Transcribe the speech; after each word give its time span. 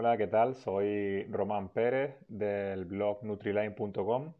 Hola, 0.00 0.16
¿qué 0.16 0.28
tal? 0.28 0.54
Soy 0.54 1.24
Román 1.24 1.70
Pérez 1.70 2.14
del 2.28 2.84
blog 2.84 3.24
Nutriline.com 3.24 4.32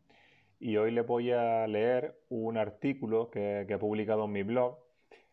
y 0.60 0.76
hoy 0.76 0.92
les 0.92 1.04
voy 1.04 1.32
a 1.32 1.66
leer 1.66 2.16
un 2.28 2.56
artículo 2.56 3.28
que, 3.28 3.62
he 3.62 3.78
publicado 3.78 4.26
en 4.26 4.32
mi 4.32 4.44
blog 4.44 4.78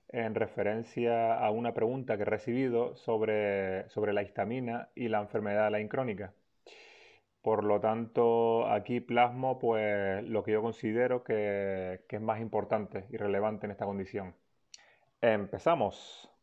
en 0.10 0.34
referencia 0.34 1.36
a 1.36 1.52
una 1.52 1.76
pregunta 1.76 2.18
que 2.18 2.24
he 2.24 2.26
recibido 2.26 2.96
sobre, 2.96 3.88
sobre 3.90 4.14
la 4.14 4.24
histamina 4.24 4.90
y 4.96 5.10
la 5.10 5.20
enfermedad 5.22 5.66
de 5.66 5.70
la 5.70 5.80
incrónica. 5.80 6.34
Por 7.44 7.64
lo 7.64 7.80
tanto, 7.80 8.68
aquí 8.68 9.02
plasmo 9.02 9.60
pues, 9.60 10.24
lo 10.24 10.44
que 10.44 10.54
yo 10.54 10.64
considero 10.64 11.24
que, 11.24 12.02
que 12.10 12.16
es 12.16 12.22
más 12.24 12.42
importante 12.42 13.06
y 13.12 13.18
relevante 13.18 13.68
en 13.68 13.74
esta 13.74 13.86
condición. 13.86 14.34
Empezamos. 15.22 16.35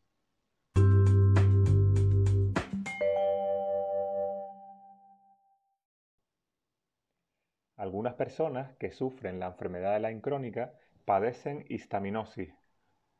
Algunas 7.83 8.13
personas 8.13 8.71
que 8.77 8.91
sufren 8.91 9.41
la 9.41 9.47
enfermedad 9.47 9.91
de 9.91 9.99
la 9.99 10.21
crónica 10.21 10.71
padecen 11.03 11.65
histaminosis, 11.67 12.55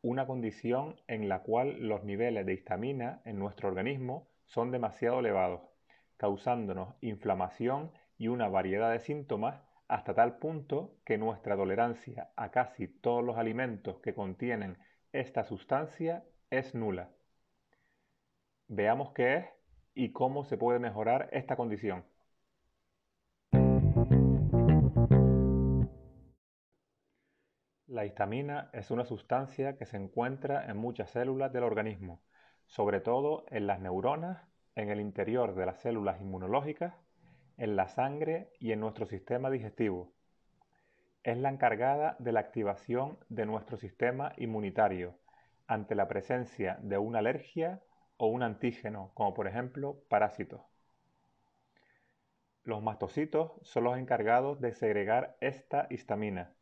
una 0.02 0.26
condición 0.26 1.02
en 1.08 1.28
la 1.28 1.42
cual 1.42 1.86
los 1.86 2.06
niveles 2.06 2.46
de 2.46 2.54
histamina 2.54 3.22
en 3.26 3.40
nuestro 3.40 3.68
organismo 3.68 4.30
son 4.46 4.72
demasiado 4.72 5.20
elevados, 5.20 5.60
causándonos 6.16 6.96
inflamación 7.02 7.92
y 8.18 8.30
una 8.30 8.48
variedad 8.48 8.90
de 8.90 9.02
síntomas 9.02 9.62
hasta 9.90 10.14
tal 10.14 10.38
punto 10.38 10.96
que 11.04 11.18
nuestra 11.18 11.58
tolerancia 11.58 12.30
a 12.38 12.50
casi 12.50 12.88
todos 12.88 13.22
los 13.22 13.38
alimentos 13.38 14.00
que 14.00 14.14
contienen 14.14 14.78
esta 15.12 15.44
sustancia 15.44 16.24
es 16.52 16.74
nula. 16.74 17.10
Veamos 18.70 19.12
qué 19.12 19.36
es 19.36 19.46
y 19.94 20.14
cómo 20.14 20.46
se 20.46 20.58
puede 20.58 20.80
mejorar 20.80 21.28
esta 21.34 21.58
condición. 21.58 22.06
La 27.94 28.08
histamina 28.08 28.72
es 28.74 28.90
una 28.90 29.06
sustancia 29.06 29.78
que 29.78 29.86
se 29.86 29.98
encuentra 29.98 30.66
en 30.66 30.78
muchas 30.78 31.12
células 31.12 31.54
del 31.54 31.62
organismo, 31.62 32.24
sobre 32.66 33.02
todo 33.02 33.46
en 33.52 33.68
las 33.68 33.82
neuronas, 33.82 34.48
en 34.74 34.90
el 34.90 35.00
interior 35.00 35.54
de 35.54 35.68
las 35.68 35.80
células 35.82 36.20
inmunológicas, 36.20 36.96
en 37.56 37.76
la 37.76 37.88
sangre 37.88 38.50
y 38.60 38.72
en 38.72 38.80
nuestro 38.80 39.06
sistema 39.06 39.52
digestivo. 39.52 40.12
Es 41.22 41.38
la 41.38 41.50
encargada 41.50 42.16
de 42.18 42.32
la 42.32 42.40
activación 42.40 43.20
de 43.30 43.46
nuestro 43.46 43.78
sistema 43.78 44.34
inmunitario 44.38 45.20
ante 45.68 45.94
la 45.94 46.08
presencia 46.08 46.80
de 46.82 46.98
una 46.98 47.20
alergia 47.20 47.84
o 48.18 48.26
un 48.26 48.42
antígeno, 48.42 49.12
como 49.14 49.36
por 49.36 49.46
ejemplo 49.46 50.02
parásitos. 50.10 50.62
Los 52.64 52.82
mastocitos 52.82 53.52
son 53.62 53.84
los 53.84 54.00
encargados 54.00 54.60
de 54.62 54.74
segregar 54.74 55.38
esta 55.42 55.86
histamina 55.92 56.56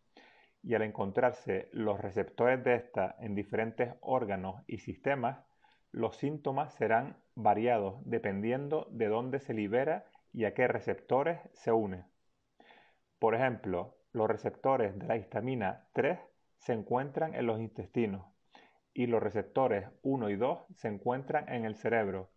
y 0.63 0.75
al 0.75 0.83
encontrarse 0.83 1.69
los 1.71 1.99
receptores 1.99 2.63
de 2.63 2.75
esta 2.75 3.15
en 3.19 3.35
diferentes 3.35 3.93
órganos 4.01 4.61
y 4.67 4.77
sistemas, 4.77 5.43
los 5.91 6.17
síntomas 6.17 6.73
serán 6.75 7.17
variados 7.35 7.95
dependiendo 8.05 8.87
de 8.91 9.07
dónde 9.07 9.39
se 9.39 9.53
libera 9.53 10.05
y 10.33 10.45
a 10.45 10.53
qué 10.53 10.67
receptores 10.67 11.39
se 11.53 11.71
une. 11.71 12.05
Por 13.19 13.35
ejemplo, 13.35 13.97
los 14.13 14.27
receptores 14.29 14.97
de 14.97 15.07
la 15.07 15.17
histamina 15.17 15.87
3 15.93 16.19
se 16.57 16.73
encuentran 16.73 17.33
en 17.33 17.45
los 17.45 17.59
intestinos 17.59 18.25
y 18.93 19.07
los 19.07 19.21
receptores 19.21 19.87
1 20.03 20.29
y 20.29 20.35
2 20.35 20.59
se 20.75 20.87
encuentran 20.87 21.49
en 21.49 21.65
el 21.65 21.75
cerebro, 21.75 22.29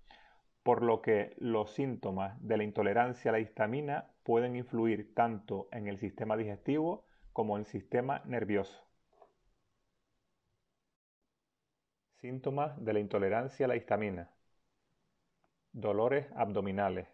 por 0.63 0.83
lo 0.83 1.03
que 1.03 1.35
los 1.39 1.75
síntomas 1.75 2.37
de 2.41 2.57
la 2.57 2.65
intolerancia 2.65 3.31
a 3.31 3.33
la 3.33 3.41
histamina 3.41 4.11
pueden 4.23 4.57
influir 4.57 5.15
tanto 5.15 5.69
en 5.73 5.89
el 5.89 5.99
sistema 5.99 6.37
digestivo 6.37 7.07
como 7.35 7.59
el 7.59 7.67
sistema 7.67 8.23
nervioso. 8.25 8.81
Síntomas 12.21 12.83
de 12.83 12.93
la 12.95 13.01
intolerancia 13.01 13.67
a 13.67 13.69
la 13.69 13.77
histamina. 13.77 14.31
Dolores 15.73 16.29
abdominales. 16.37 17.09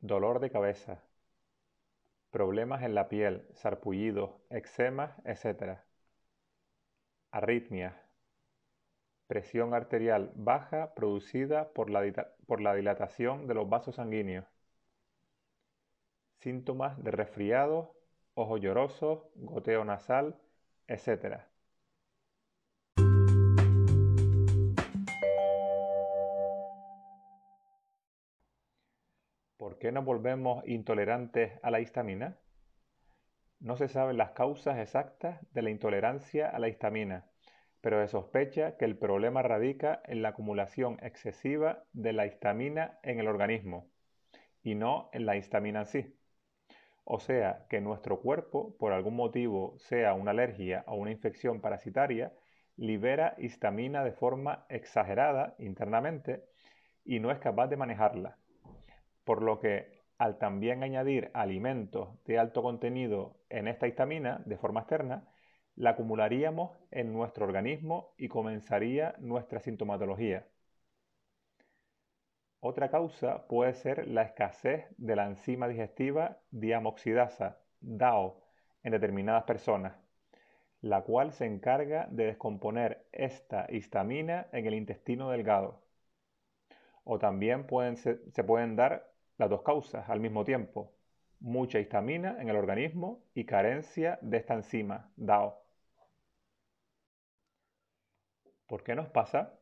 Dolor 0.00 0.38
de 0.38 0.50
cabeza. 0.50 1.02
Problemas 2.30 2.82
en 2.82 2.94
la 2.94 3.08
piel, 3.08 3.48
sarpullidos, 3.54 4.32
eczemas, 4.50 5.12
etc. 5.24 5.80
Arritmias. 7.30 7.94
Presión 9.28 9.72
arterial 9.72 10.30
baja 10.34 10.92
producida 10.94 11.72
por 11.72 11.88
la, 11.88 12.28
por 12.46 12.60
la 12.60 12.74
dilatación 12.74 13.46
de 13.46 13.54
los 13.54 13.66
vasos 13.66 13.96
sanguíneos. 13.96 14.44
Síntomas 16.40 17.02
de 17.02 17.10
resfriado 17.12 17.95
ojo 18.36 18.58
lloroso, 18.58 19.30
goteo 19.34 19.84
nasal, 19.84 20.36
etc. 20.86 21.40
¿Por 29.56 29.78
qué 29.78 29.90
nos 29.90 30.04
volvemos 30.04 30.62
intolerantes 30.68 31.58
a 31.62 31.70
la 31.70 31.80
histamina? 31.80 32.38
No 33.58 33.78
se 33.78 33.88
saben 33.88 34.18
las 34.18 34.32
causas 34.32 34.78
exactas 34.78 35.40
de 35.52 35.62
la 35.62 35.70
intolerancia 35.70 36.50
a 36.50 36.58
la 36.58 36.68
histamina, 36.68 37.24
pero 37.80 38.02
se 38.02 38.08
sospecha 38.08 38.76
que 38.76 38.84
el 38.84 38.98
problema 38.98 39.42
radica 39.42 40.02
en 40.04 40.20
la 40.20 40.28
acumulación 40.30 40.98
excesiva 41.02 41.84
de 41.94 42.12
la 42.12 42.26
histamina 42.26 42.98
en 43.02 43.18
el 43.18 43.28
organismo 43.28 43.88
y 44.62 44.74
no 44.74 45.08
en 45.14 45.24
la 45.24 45.36
histamina 45.36 45.80
en 45.80 45.86
sí. 45.86 46.16
O 47.08 47.20
sea, 47.20 47.66
que 47.68 47.80
nuestro 47.80 48.18
cuerpo, 48.18 48.76
por 48.78 48.92
algún 48.92 49.14
motivo, 49.14 49.76
sea 49.78 50.12
una 50.14 50.32
alergia 50.32 50.82
o 50.88 50.96
una 50.96 51.12
infección 51.12 51.60
parasitaria, 51.60 52.32
libera 52.76 53.36
histamina 53.38 54.02
de 54.02 54.10
forma 54.10 54.66
exagerada 54.68 55.54
internamente 55.60 56.42
y 57.04 57.20
no 57.20 57.30
es 57.30 57.38
capaz 57.38 57.68
de 57.68 57.76
manejarla. 57.76 58.38
Por 59.22 59.40
lo 59.40 59.60
que 59.60 60.02
al 60.18 60.38
también 60.38 60.82
añadir 60.82 61.30
alimentos 61.32 62.08
de 62.24 62.40
alto 62.40 62.60
contenido 62.60 63.36
en 63.50 63.68
esta 63.68 63.86
histamina 63.86 64.42
de 64.44 64.58
forma 64.58 64.80
externa, 64.80 65.28
la 65.76 65.90
acumularíamos 65.90 66.76
en 66.90 67.12
nuestro 67.12 67.46
organismo 67.46 68.14
y 68.18 68.26
comenzaría 68.26 69.14
nuestra 69.20 69.60
sintomatología. 69.60 70.48
Otra 72.68 72.90
causa 72.90 73.46
puede 73.46 73.74
ser 73.74 74.08
la 74.08 74.22
escasez 74.22 74.86
de 74.98 75.14
la 75.14 75.26
enzima 75.28 75.68
digestiva 75.68 76.40
diamoxidasa, 76.50 77.60
DAO, 77.80 78.42
en 78.82 78.90
determinadas 78.90 79.44
personas, 79.44 79.94
la 80.80 81.02
cual 81.02 81.32
se 81.32 81.46
encarga 81.46 82.08
de 82.10 82.24
descomponer 82.24 83.06
esta 83.12 83.68
histamina 83.70 84.48
en 84.50 84.66
el 84.66 84.74
intestino 84.74 85.30
delgado. 85.30 85.80
O 87.04 87.20
también 87.20 87.68
se 87.94 88.42
pueden 88.42 88.74
dar 88.74 89.12
las 89.38 89.48
dos 89.48 89.62
causas 89.62 90.10
al 90.10 90.18
mismo 90.18 90.44
tiempo, 90.44 90.92
mucha 91.38 91.78
histamina 91.78 92.42
en 92.42 92.48
el 92.48 92.56
organismo 92.56 93.22
y 93.32 93.44
carencia 93.44 94.18
de 94.22 94.38
esta 94.38 94.54
enzima, 94.54 95.12
DAO. 95.14 95.62
¿Por 98.66 98.82
qué 98.82 98.96
nos 98.96 99.08
pasa? 99.08 99.56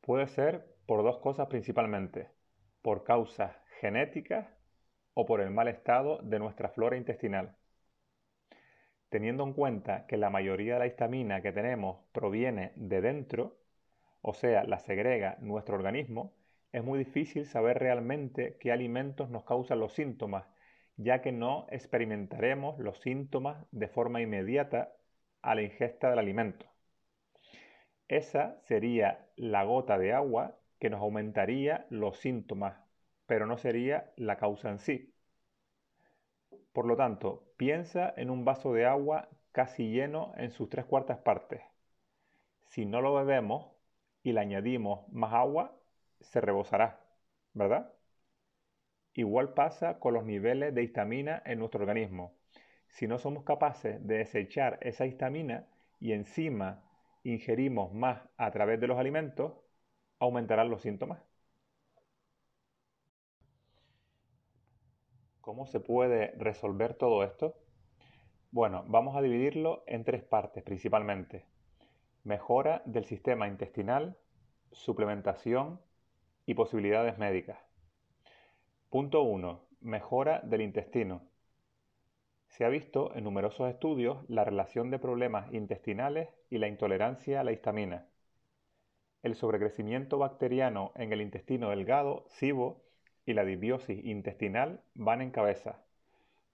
Puede 0.00 0.28
ser 0.28 0.75
por 0.86 1.02
dos 1.02 1.18
cosas 1.18 1.48
principalmente, 1.48 2.30
por 2.80 3.04
causas 3.04 3.54
genéticas 3.80 4.46
o 5.14 5.26
por 5.26 5.40
el 5.40 5.50
mal 5.50 5.68
estado 5.68 6.18
de 6.22 6.38
nuestra 6.38 6.68
flora 6.68 6.96
intestinal. 6.96 7.56
Teniendo 9.08 9.44
en 9.44 9.52
cuenta 9.52 10.06
que 10.06 10.16
la 10.16 10.30
mayoría 10.30 10.74
de 10.74 10.80
la 10.80 10.86
histamina 10.86 11.42
que 11.42 11.52
tenemos 11.52 11.98
proviene 12.12 12.72
de 12.76 13.00
dentro, 13.00 13.56
o 14.20 14.34
sea, 14.34 14.64
la 14.64 14.78
segrega 14.78 15.36
nuestro 15.40 15.76
organismo, 15.76 16.34
es 16.72 16.84
muy 16.84 16.98
difícil 16.98 17.46
saber 17.46 17.78
realmente 17.78 18.56
qué 18.60 18.72
alimentos 18.72 19.30
nos 19.30 19.44
causan 19.44 19.80
los 19.80 19.94
síntomas, 19.94 20.46
ya 20.96 21.22
que 21.22 21.32
no 21.32 21.66
experimentaremos 21.70 22.78
los 22.78 23.00
síntomas 23.00 23.66
de 23.70 23.88
forma 23.88 24.20
inmediata 24.20 24.92
a 25.42 25.54
la 25.54 25.62
ingesta 25.62 26.10
del 26.10 26.18
alimento. 26.18 26.66
Esa 28.08 28.60
sería 28.62 29.26
la 29.36 29.64
gota 29.64 29.98
de 29.98 30.12
agua 30.12 30.58
que 30.78 30.90
nos 30.90 31.00
aumentaría 31.00 31.86
los 31.90 32.18
síntomas, 32.18 32.78
pero 33.26 33.46
no 33.46 33.56
sería 33.56 34.12
la 34.16 34.36
causa 34.36 34.70
en 34.70 34.78
sí. 34.78 35.12
Por 36.72 36.86
lo 36.86 36.96
tanto, 36.96 37.44
piensa 37.56 38.12
en 38.16 38.30
un 38.30 38.44
vaso 38.44 38.72
de 38.72 38.86
agua 38.86 39.28
casi 39.52 39.90
lleno 39.90 40.32
en 40.36 40.50
sus 40.50 40.68
tres 40.68 40.84
cuartas 40.84 41.18
partes. 41.18 41.62
Si 42.66 42.84
no 42.84 43.00
lo 43.00 43.14
bebemos 43.14 43.72
y 44.22 44.32
le 44.32 44.40
añadimos 44.40 45.08
más 45.12 45.32
agua, 45.32 45.74
se 46.20 46.40
rebosará, 46.40 47.00
¿verdad? 47.54 47.92
Igual 49.14 49.54
pasa 49.54 49.98
con 49.98 50.12
los 50.12 50.24
niveles 50.24 50.74
de 50.74 50.82
histamina 50.82 51.42
en 51.46 51.58
nuestro 51.58 51.80
organismo. 51.80 52.34
Si 52.88 53.06
no 53.06 53.18
somos 53.18 53.44
capaces 53.44 54.06
de 54.06 54.18
desechar 54.18 54.78
esa 54.82 55.06
histamina 55.06 55.66
y 55.98 56.12
encima 56.12 56.82
ingerimos 57.24 57.94
más 57.94 58.20
a 58.36 58.50
través 58.50 58.78
de 58.78 58.86
los 58.86 58.98
alimentos, 58.98 59.54
aumentarán 60.18 60.70
los 60.70 60.82
síntomas. 60.82 61.20
¿Cómo 65.40 65.66
se 65.66 65.78
puede 65.80 66.32
resolver 66.38 66.94
todo 66.94 67.22
esto? 67.22 67.54
Bueno, 68.50 68.84
vamos 68.88 69.16
a 69.16 69.22
dividirlo 69.22 69.84
en 69.86 70.04
tres 70.04 70.22
partes 70.24 70.62
principalmente. 70.62 71.44
Mejora 72.24 72.82
del 72.84 73.04
sistema 73.04 73.46
intestinal, 73.46 74.16
suplementación 74.72 75.80
y 76.46 76.54
posibilidades 76.54 77.18
médicas. 77.18 77.58
Punto 78.90 79.22
1. 79.22 79.60
Mejora 79.82 80.40
del 80.40 80.62
intestino. 80.62 81.22
Se 82.48 82.64
ha 82.64 82.68
visto 82.68 83.14
en 83.14 83.24
numerosos 83.24 83.68
estudios 83.68 84.24
la 84.28 84.44
relación 84.44 84.90
de 84.90 84.98
problemas 84.98 85.52
intestinales 85.52 86.28
y 86.50 86.58
la 86.58 86.68
intolerancia 86.68 87.40
a 87.40 87.44
la 87.44 87.52
histamina. 87.52 88.06
El 89.26 89.34
sobrecrecimiento 89.34 90.18
bacteriano 90.18 90.92
en 90.94 91.12
el 91.12 91.20
intestino 91.20 91.70
delgado, 91.70 92.26
SIBO, 92.28 92.80
y 93.24 93.32
la 93.32 93.44
disbiosis 93.44 94.04
intestinal 94.04 94.82
van 94.94 95.20
en 95.20 95.32
cabeza, 95.32 95.80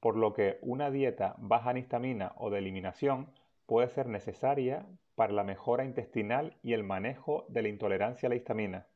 por 0.00 0.16
lo 0.16 0.32
que 0.32 0.56
una 0.62 0.90
dieta 0.90 1.34
baja 1.36 1.72
en 1.72 1.76
histamina 1.76 2.32
o 2.36 2.48
de 2.48 2.60
eliminación 2.60 3.28
puede 3.66 3.88
ser 3.88 4.06
necesaria 4.06 4.86
para 5.16 5.34
la 5.34 5.44
mejora 5.44 5.84
intestinal 5.84 6.56
y 6.62 6.72
el 6.72 6.82
manejo 6.82 7.44
de 7.50 7.60
la 7.60 7.68
intolerancia 7.68 8.28
a 8.28 8.30
la 8.30 8.36
histamina, 8.36 8.86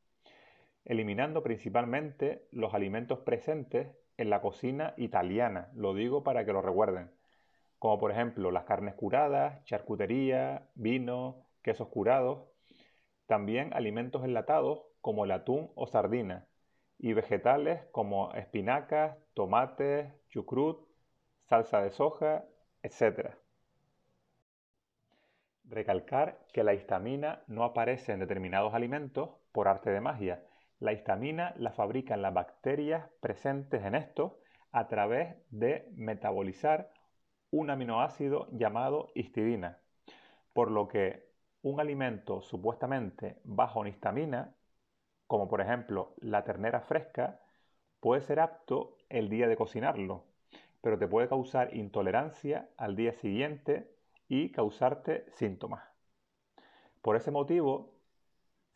eliminando 0.87 1.43
principalmente 1.43 2.46
los 2.52 2.73
alimentos 2.73 3.19
presentes 3.19 3.88
en 4.17 4.31
la 4.31 4.40
cocina 4.40 4.94
italiana, 4.96 5.69
lo 5.75 5.93
digo 5.93 6.25
para 6.25 6.46
que 6.46 6.55
lo 6.55 6.62
recuerden, 6.62 7.11
como 7.78 7.99
por 7.99 8.11
ejemplo 8.11 8.50
las 8.50 8.64
carnes 8.64 8.94
curadas, 8.94 9.62
charcutería, 9.64 10.62
vino, 10.76 11.44
quesos 11.61 11.88
curados, 11.88 12.55
también 13.26 13.73
alimentos 13.75 14.25
enlatados 14.25 14.82
como 15.00 15.25
el 15.25 15.32
atún 15.32 15.70
o 15.75 15.87
sardina, 15.87 16.46
y 16.99 17.12
vegetales 17.12 17.84
como 17.93 18.32
espinacas, 18.34 19.17
tomates, 19.34 20.12
chucrut, 20.28 20.87
salsa 21.49 21.82
de 21.82 21.90
soja, 21.90 22.44
etc. 22.82 23.34
Recalcar 25.64 26.38
que 26.52 26.64
la 26.64 26.75
histamina 26.75 27.43
no 27.46 27.64
aparece 27.64 28.12
en 28.12 28.20
determinados 28.20 28.75
alimentos 28.75 29.31
por 29.52 29.69
arte 29.69 29.90
de 29.90 30.00
magia, 30.00 30.43
la 30.78 30.93
histamina 30.93 31.55
la 31.56 31.73
fabrican 31.73 32.23
las 32.23 32.34
bacterias 32.34 33.08
presentes 33.20 33.84
en 33.84 33.94
estos 33.94 34.32
a 34.73 34.88
través 34.88 35.37
de 35.50 35.88
metabolizar 35.94 36.90
un 37.50 37.70
aminoácido 37.70 38.49
llamado 38.52 39.11
histidina, 39.14 39.78
por 40.52 40.70
lo 40.70 40.88
que 40.88 41.25
un 41.66 41.80
alimento 41.80 42.42
supuestamente 42.42 43.40
bajo 43.42 43.82
en 43.82 43.88
histamina, 43.88 44.54
como 45.26 45.48
por 45.48 45.60
ejemplo 45.60 46.14
la 46.18 46.44
ternera 46.44 46.80
fresca, 46.80 47.40
puede 47.98 48.20
ser 48.20 48.38
apto 48.38 48.98
el 49.08 49.28
día 49.28 49.48
de 49.48 49.56
cocinarlo, 49.56 50.26
pero 50.80 50.96
te 50.96 51.08
puede 51.08 51.28
causar 51.28 51.74
intolerancia 51.74 52.68
al 52.76 52.94
día 52.94 53.14
siguiente 53.14 53.90
y 54.28 54.52
causarte 54.52 55.24
síntomas. 55.32 55.82
Por 57.02 57.16
ese 57.16 57.32
motivo, 57.32 57.94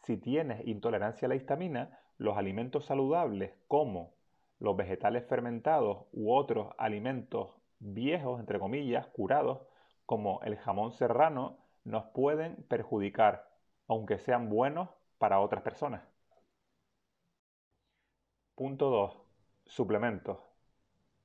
si 0.02 0.16
tienes 0.16 0.66
intolerancia 0.66 1.26
a 1.26 1.28
la 1.28 1.37
histamina, 1.37 2.00
los 2.19 2.37
alimentos 2.37 2.87
saludables 2.87 3.52
como 3.69 4.14
los 4.58 4.76
vegetales 4.76 5.25
fermentados 5.28 6.06
u 6.10 6.32
otros 6.32 6.75
alimentos 6.76 7.54
viejos, 7.78 8.40
entre 8.40 8.58
comillas, 8.58 9.06
curados, 9.06 9.60
como 10.06 10.40
el 10.42 10.56
jamón 10.56 10.90
serrano, 10.90 11.59
nos 11.84 12.04
pueden 12.06 12.56
perjudicar, 12.68 13.48
aunque 13.88 14.18
sean 14.18 14.48
buenos 14.48 14.88
para 15.18 15.40
otras 15.40 15.62
personas. 15.62 16.02
Punto 18.54 18.90
2. 18.90 19.22
Suplementos. 19.66 20.38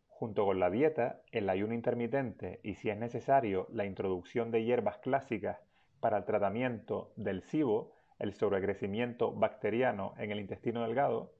Junto 0.08 0.46
con 0.46 0.60
la 0.60 0.70
dieta, 0.70 1.22
el 1.32 1.50
ayuno 1.50 1.74
intermitente 1.74 2.62
y 2.64 2.76
si 2.76 2.90
es 2.90 2.98
necesario 2.98 3.68
la 3.72 3.86
introducción 3.86 4.52
de 4.52 4.64
hierbas 4.64 5.00
clásicas 5.00 5.60
para 6.00 6.18
el 6.18 6.26
tratamiento 6.26 7.12
del 7.18 7.42
SIBO, 7.42 7.92
el 8.20 8.34
sobrecrecimiento 8.34 9.34
bacteriano 9.34 10.14
en 10.18 10.32
el 10.32 10.40
intestino 10.40 10.84
delgado. 10.84 11.34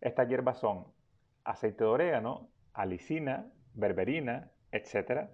Estas 0.00 0.28
hierbas 0.28 0.58
son 0.58 0.86
aceite 1.44 1.84
de 1.84 1.90
orégano, 1.90 2.50
alicina, 2.74 3.46
berberina, 3.74 4.50
etc. 4.72 5.30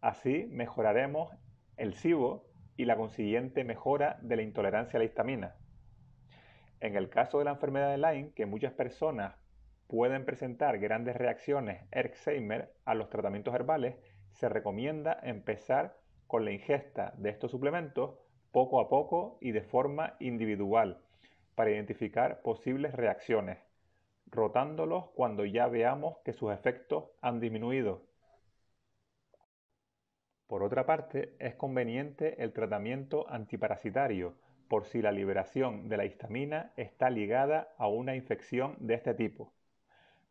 Así 0.00 0.46
mejoraremos 0.50 1.30
el 1.76 1.94
SIBO 1.94 2.44
y 2.76 2.84
la 2.84 2.96
consiguiente 2.96 3.64
mejora 3.64 4.18
de 4.22 4.36
la 4.36 4.42
intolerancia 4.42 4.96
a 4.96 5.00
la 5.00 5.04
histamina. 5.04 5.56
En 6.80 6.96
el 6.96 7.08
caso 7.08 7.38
de 7.38 7.44
la 7.44 7.52
enfermedad 7.52 7.90
de 7.90 7.98
Lyme, 7.98 8.32
que 8.34 8.46
muchas 8.46 8.72
personas 8.72 9.36
pueden 9.86 10.24
presentar 10.24 10.78
grandes 10.78 11.16
reacciones 11.16 11.82
Alzheimer 11.92 12.72
a 12.84 12.94
los 12.94 13.10
tratamientos 13.10 13.54
herbales, 13.54 13.96
se 14.32 14.48
recomienda 14.48 15.18
empezar 15.22 15.98
con 16.26 16.44
la 16.44 16.50
ingesta 16.50 17.12
de 17.18 17.30
estos 17.30 17.50
suplementos 17.50 18.18
poco 18.52 18.80
a 18.80 18.88
poco 18.88 19.38
y 19.40 19.52
de 19.52 19.62
forma 19.62 20.16
individual 20.18 21.02
para 21.54 21.70
identificar 21.70 22.42
posibles 22.42 22.94
reacciones, 22.94 23.58
rotándolos 24.26 25.10
cuando 25.10 25.44
ya 25.44 25.66
veamos 25.68 26.16
que 26.24 26.32
sus 26.32 26.52
efectos 26.52 27.04
han 27.20 27.40
disminuido. 27.40 28.02
Por 30.52 30.62
otra 30.62 30.84
parte, 30.84 31.34
es 31.38 31.54
conveniente 31.54 32.44
el 32.44 32.52
tratamiento 32.52 33.24
antiparasitario 33.30 34.36
por 34.68 34.84
si 34.84 35.00
la 35.00 35.10
liberación 35.10 35.88
de 35.88 35.96
la 35.96 36.04
histamina 36.04 36.74
está 36.76 37.08
ligada 37.08 37.72
a 37.78 37.88
una 37.88 38.16
infección 38.16 38.76
de 38.78 38.92
este 38.92 39.14
tipo. 39.14 39.54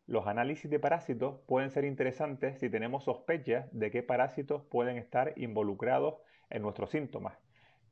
Los 0.06 0.28
análisis 0.28 0.70
de 0.70 0.78
parásitos 0.78 1.40
pueden 1.48 1.70
ser 1.70 1.84
interesantes 1.84 2.60
si 2.60 2.70
tenemos 2.70 3.02
sospechas 3.02 3.66
de 3.72 3.90
qué 3.90 4.04
parásitos 4.04 4.62
pueden 4.62 4.96
estar 4.96 5.32
involucrados 5.34 6.20
en 6.50 6.62
nuestros 6.62 6.90
síntomas 6.90 7.36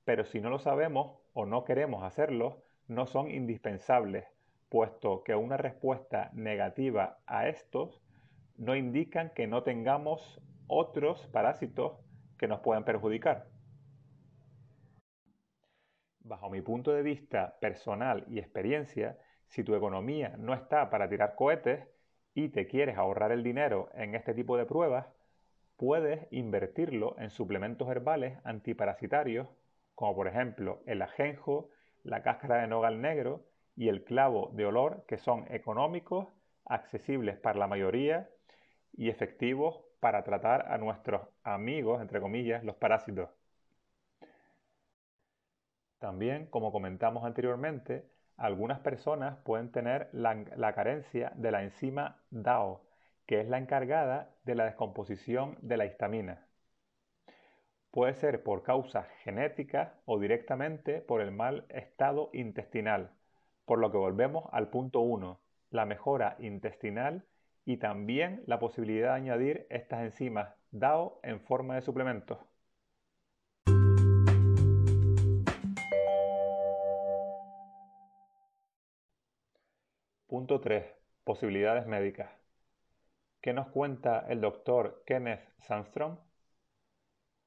pero 0.05 0.25
si 0.25 0.41
no 0.41 0.50
lo 0.50 0.61
sabemos 0.61 1.19
o 1.33 1.47
no 1.47 1.65
queremos 1.65 2.05
hacerlo, 2.05 2.62
no 2.87 3.06
son 3.06 3.29
indispensables, 3.29 4.25
puesto 4.69 5.25
que 5.25 5.35
una 5.35 5.56
respuesta 5.56 6.31
negativa 6.33 7.19
a 7.26 7.49
estos 7.49 8.00
no 8.56 8.76
indican 8.76 9.31
que 9.31 9.49
no 9.49 9.65
tengamos 9.65 10.41
otros 10.69 11.26
parásitos 11.29 11.99
que 12.40 12.48
nos 12.48 12.60
puedan 12.60 12.87
perjudicar. 12.87 13.48
Bajo 16.20 16.49
mi 16.49 16.62
punto 16.62 16.90
de 16.90 17.02
vista 17.02 17.59
personal 17.61 18.25
y 18.28 18.38
experiencia, 18.38 19.18
si 19.49 19.62
tu 19.62 19.75
economía 19.75 20.37
no 20.38 20.54
está 20.54 20.88
para 20.88 21.06
tirar 21.06 21.35
cohetes 21.35 21.87
y 22.32 22.49
te 22.49 22.66
quieres 22.66 22.97
ahorrar 22.97 23.30
el 23.30 23.42
dinero 23.42 23.90
en 23.92 24.14
este 24.14 24.32
tipo 24.32 24.56
de 24.56 24.64
pruebas, 24.64 25.06
puedes 25.76 26.26
invertirlo 26.30 27.14
en 27.18 27.28
suplementos 27.28 27.90
herbales 27.90 28.38
antiparasitarios 28.44 29.47
como 29.94 30.14
por 30.14 30.26
ejemplo 30.26 30.80
el 30.87 31.02
ajenjo, 31.02 31.68
la 32.04 32.23
cáscara 32.23 32.62
de 32.62 32.68
nogal 32.68 33.02
negro 33.02 33.44
y 33.76 33.88
el 33.88 34.02
clavo 34.02 34.50
de 34.54 34.64
olor, 34.64 35.04
que 35.06 35.18
son 35.18 35.44
económicos, 35.52 36.26
accesibles 36.64 37.37
para 37.37 37.59
la 37.59 37.66
mayoría 37.66 38.30
y 38.94 39.11
efectivos 39.11 39.85
para 40.00 40.25
tratar 40.25 40.73
a 40.73 40.78
nuestros 40.78 41.23
amigos, 41.45 42.00
entre 42.00 42.21
comillas, 42.21 42.64
los 42.64 42.76
parásitos. 42.76 43.30
También, 45.99 46.47
como 46.47 46.73
comentamos 46.73 47.25
anteriormente, 47.25 48.09
algunas 48.38 48.80
personas 48.80 49.37
pueden 49.45 49.71
tener 49.71 50.09
la, 50.12 50.73
carencia 50.75 51.30
de 51.37 51.50
la 51.52 51.62
enzima 51.62 52.23
DAO, 52.30 52.83
que 53.26 53.40
es 53.40 53.49
la 53.49 53.59
encargada 53.59 54.30
de 54.45 54.54
la 54.54 54.64
descomposición 54.64 55.59
de 55.61 55.76
la 55.76 55.85
histamina. 55.85 56.47
Puede 57.90 58.14
ser 58.14 58.42
por 58.42 58.62
causas 58.62 59.07
genéticas 59.25 59.92
o 60.07 60.19
directamente 60.19 61.02
por 61.02 61.21
el 61.21 61.33
mal 61.33 61.66
estado 61.69 62.30
intestinal, 62.33 63.11
por 63.66 63.78
lo 63.78 63.90
que 63.90 63.99
volvemos 63.99 64.47
al 64.52 64.71
punto 64.71 65.00
1, 65.00 65.38
la 65.69 65.85
mejora 65.85 66.37
intestinal 66.38 67.26
y 67.64 67.76
también 67.79 68.43
la 68.47 68.59
posibilidad 68.59 69.11
de 69.11 69.17
añadir 69.17 69.67
estas 69.71 70.02
enzimas 70.02 70.55
DAO 70.71 71.21
en 71.23 71.40
forma 71.40 71.75
de 71.75 71.83
suplementos. 71.83 72.38
Punto 80.26 80.61
3. 80.61 80.85
Posibilidades 81.25 81.87
médicas. 81.87 82.31
¿Qué 83.40 83.52
nos 83.52 83.69
cuenta 83.69 84.26
el 84.29 84.40
doctor 84.40 85.02
Kenneth 85.07 85.40
Sandstrom? 85.61 86.19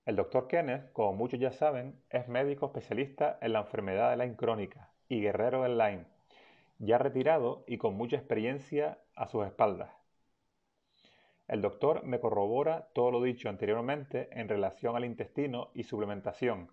El 0.05 0.17
Dr. 0.17 0.47
Kenneth, 0.49 0.91
como 0.91 1.13
muchos 1.13 1.39
ya 1.39 1.51
saben, 1.51 2.03
es 2.09 2.27
médico 2.27 2.65
especialista 2.65 3.37
en 3.41 3.53
la 3.53 3.59
enfermedad 3.59 4.09
de 4.09 4.17
Lyme 4.17 4.35
crónica 4.35 4.91
y 5.07 5.21
guerrero 5.21 5.63
del 5.63 5.77
Lyme, 5.77 6.07
ya 6.79 6.97
retirado 6.97 7.63
y 7.67 7.77
con 7.77 7.95
mucha 7.95 8.17
experiencia 8.17 8.99
a 9.15 9.27
sus 9.27 9.45
espaldas. 9.45 10.02
El 11.47 11.61
doctor 11.61 12.03
me 12.03 12.19
corrobora 12.19 12.89
todo 12.93 13.11
lo 13.11 13.21
dicho 13.21 13.49
anteriormente 13.49 14.29
en 14.31 14.47
relación 14.47 14.95
al 14.95 15.05
intestino 15.05 15.71
y 15.73 15.83
suplementación, 15.83 16.71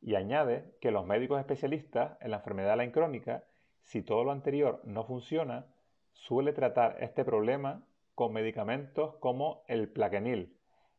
y 0.00 0.14
añade 0.16 0.76
que 0.80 0.90
los 0.90 1.06
médicos 1.06 1.40
especialistas 1.40 2.18
en 2.20 2.30
la 2.30 2.36
enfermedad 2.38 2.76
Lyme 2.76 2.92
crónica, 2.92 3.44
si 3.82 4.02
todo 4.02 4.22
lo 4.22 4.32
anterior 4.32 4.82
no 4.84 5.04
funciona, 5.04 5.66
suele 6.12 6.52
tratar 6.52 6.98
este 7.00 7.24
problema 7.24 7.82
con 8.14 8.32
medicamentos 8.32 9.16
como 9.16 9.64
el 9.66 9.88
plaquenil, 9.88 10.56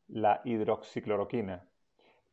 la 0.07 0.41
hidroxicloroquina, 0.43 1.69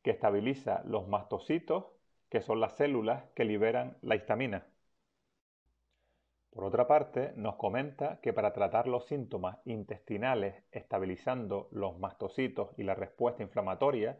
que 0.02 0.10
estabiliza 0.10 0.82
los 0.84 1.06
mastocitos, 1.06 1.84
que 2.28 2.40
son 2.40 2.60
las 2.60 2.76
células 2.76 3.24
que 3.34 3.44
liberan 3.44 3.98
la 4.00 4.16
histamina. 4.16 4.66
Por 6.52 6.64
otra 6.64 6.86
parte, 6.86 7.32
nos 7.36 7.56
comenta 7.56 8.20
que 8.20 8.34
para 8.34 8.52
tratar 8.52 8.86
los 8.86 9.06
síntomas 9.06 9.56
intestinales 9.64 10.62
estabilizando 10.70 11.68
los 11.72 11.98
mastocitos 11.98 12.70
y 12.76 12.82
la 12.82 12.94
respuesta 12.94 13.42
inflamatoria, 13.42 14.18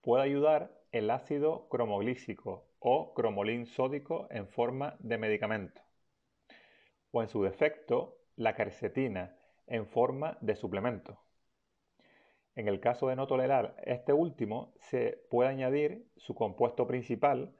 puede 0.00 0.22
ayudar 0.22 0.72
el 0.92 1.10
ácido 1.10 1.68
cromoglícico 1.68 2.64
o 2.78 3.12
cromolín 3.12 3.66
sódico 3.66 4.28
en 4.30 4.48
forma 4.48 4.96
de 4.98 5.18
medicamento. 5.18 5.82
O 7.10 7.20
en 7.20 7.28
su 7.28 7.42
defecto, 7.42 8.16
la 8.36 8.54
carcetina 8.54 9.36
en 9.66 9.86
forma 9.86 10.38
de 10.40 10.56
suplemento. 10.56 11.20
En 12.54 12.66
el 12.66 12.80
caso 12.80 13.08
de 13.08 13.16
no 13.16 13.26
tolerar 13.26 13.76
este 13.84 14.14
último, 14.14 14.72
se 14.78 15.22
puede 15.28 15.50
añadir 15.50 16.08
su 16.16 16.34
compuesto 16.34 16.86
principal 16.86 17.54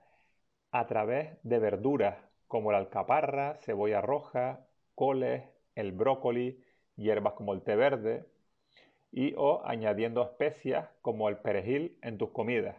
a 0.71 0.87
través 0.87 1.37
de 1.43 1.59
verduras 1.59 2.17
como 2.55 2.71
la 2.71 2.79
alcaparra, 2.79 3.57
cebolla 3.63 4.01
roja, 4.01 4.65
coles, 4.95 5.43
el 5.75 5.91
brócoli, 5.91 6.63
hierbas 6.95 7.33
como 7.33 7.53
el 7.53 7.63
té 7.63 7.75
verde 7.75 8.27
y 9.11 9.35
o 9.37 9.67
añadiendo 9.67 10.23
especias 10.23 10.89
como 11.03 11.29
el 11.29 11.39
perejil 11.39 11.99
en 12.01 12.17
tus 12.17 12.31
comidas. 12.31 12.77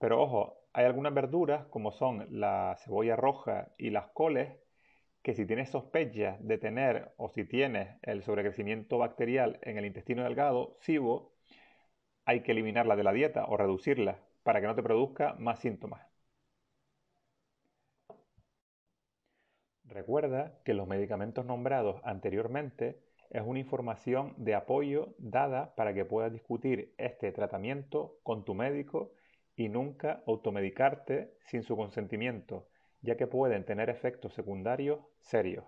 Pero 0.00 0.20
ojo, 0.20 0.58
hay 0.72 0.86
algunas 0.86 1.14
verduras 1.14 1.66
como 1.66 1.92
son 1.92 2.26
la 2.28 2.74
cebolla 2.80 3.14
roja 3.14 3.68
y 3.78 3.90
las 3.90 4.08
coles 4.08 4.58
que 5.22 5.32
si 5.34 5.46
tienes 5.46 5.70
sospechas 5.70 6.36
de 6.44 6.58
tener 6.58 7.12
o 7.18 7.28
si 7.28 7.44
tienes 7.44 7.96
el 8.02 8.24
sobrecrecimiento 8.24 8.98
bacterial 8.98 9.60
en 9.62 9.78
el 9.78 9.86
intestino 9.86 10.24
delgado, 10.24 10.76
SIBO, 10.80 11.32
hay 12.24 12.42
que 12.42 12.50
eliminarla 12.50 12.96
de 12.96 13.04
la 13.04 13.12
dieta 13.12 13.44
o 13.46 13.56
reducirla 13.56 14.18
para 14.42 14.60
que 14.60 14.66
no 14.66 14.74
te 14.74 14.82
produzca 14.82 15.36
más 15.38 15.60
síntomas. 15.60 16.15
Recuerda 19.88 20.58
que 20.64 20.74
los 20.74 20.88
medicamentos 20.88 21.46
nombrados 21.46 22.00
anteriormente 22.04 22.98
es 23.30 23.42
una 23.44 23.60
información 23.60 24.34
de 24.36 24.54
apoyo 24.54 25.14
dada 25.18 25.74
para 25.74 25.94
que 25.94 26.04
puedas 26.04 26.32
discutir 26.32 26.94
este 26.98 27.32
tratamiento 27.32 28.18
con 28.22 28.44
tu 28.44 28.54
médico 28.54 29.12
y 29.54 29.68
nunca 29.68 30.22
automedicarte 30.26 31.34
sin 31.46 31.62
su 31.62 31.76
consentimiento, 31.76 32.68
ya 33.00 33.16
que 33.16 33.26
pueden 33.26 33.64
tener 33.64 33.88
efectos 33.88 34.34
secundarios 34.34 35.00
serios. 35.20 35.64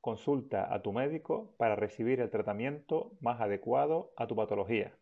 Consulta 0.00 0.72
a 0.72 0.82
tu 0.82 0.92
médico 0.92 1.54
para 1.56 1.76
recibir 1.76 2.20
el 2.20 2.30
tratamiento 2.30 3.12
más 3.20 3.40
adecuado 3.40 4.12
a 4.16 4.26
tu 4.26 4.36
patología. 4.36 4.92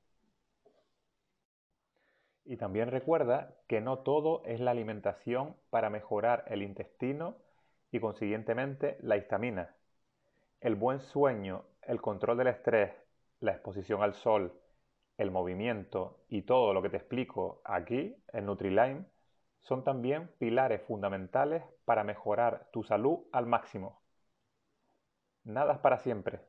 Y 2.44 2.56
también 2.56 2.90
recuerda 2.90 3.56
que 3.66 3.80
no 3.80 4.00
todo 4.00 4.42
es 4.44 4.60
la 4.60 4.72
alimentación 4.72 5.56
para 5.70 5.90
mejorar 5.90 6.44
el 6.48 6.62
intestino 6.62 7.36
y 7.90 8.00
consiguientemente 8.00 8.98
la 9.00 9.16
histamina. 9.16 9.74
El 10.60 10.74
buen 10.74 11.00
sueño, 11.00 11.64
el 11.82 12.00
control 12.00 12.38
del 12.38 12.48
estrés, 12.48 12.92
la 13.40 13.52
exposición 13.52 14.02
al 14.02 14.14
sol, 14.14 14.52
el 15.16 15.30
movimiento 15.30 16.24
y 16.28 16.42
todo 16.42 16.72
lo 16.72 16.82
que 16.82 16.90
te 16.90 16.96
explico 16.96 17.60
aquí 17.64 18.16
en 18.32 18.46
Nutrilime 18.46 19.04
son 19.60 19.84
también 19.84 20.30
pilares 20.38 20.82
fundamentales 20.82 21.62
para 21.84 22.04
mejorar 22.04 22.68
tu 22.72 22.82
salud 22.82 23.20
al 23.32 23.46
máximo. 23.46 24.00
Nada 25.44 25.74
es 25.74 25.78
para 25.80 25.98
siempre. 25.98 26.40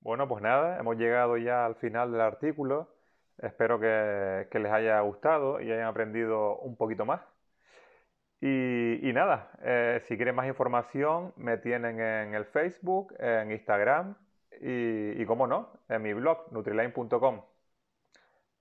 Bueno, 0.00 0.28
pues 0.28 0.42
nada, 0.42 0.78
hemos 0.78 0.96
llegado 0.96 1.36
ya 1.38 1.64
al 1.64 1.76
final 1.76 2.12
del 2.12 2.20
artículo. 2.20 2.88
Espero 3.38 3.78
que, 3.80 4.46
les 4.52 4.72
haya 4.72 5.00
gustado 5.00 5.60
y 5.60 5.70
hayan 5.70 5.86
aprendido 5.86 6.58
un 6.58 6.76
poquito 6.76 7.04
más. 7.04 7.20
Y, 8.40 9.10
nada, 9.14 9.50
eh, 9.62 10.00
si 10.06 10.16
quieren 10.16 10.34
más 10.34 10.46
información, 10.46 11.32
me 11.36 11.56
tienen 11.56 11.98
en 12.00 12.34
el 12.34 12.44
Facebook, 12.44 13.14
en 13.18 13.50
Instagram 13.52 14.16
y, 14.60 15.20
y 15.22 15.26
como 15.26 15.46
no, 15.46 15.72
en 15.88 16.02
mi 16.02 16.12
blog, 16.12 16.52
nutriline.com. 16.52 17.42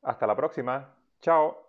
Hasta 0.04 0.28
la 0.28 0.36
próxima. 0.36 0.96
Chao. 1.22 1.63